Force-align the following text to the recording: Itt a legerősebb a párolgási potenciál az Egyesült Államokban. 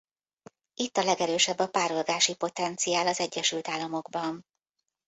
Itt 0.73 0.97
a 0.97 1.03
legerősebb 1.03 1.59
a 1.59 1.69
párolgási 1.69 2.35
potenciál 2.35 3.07
az 3.07 3.19
Egyesült 3.19 3.67
Államokban. 3.67 4.45